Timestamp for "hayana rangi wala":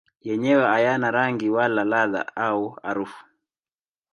0.71-1.83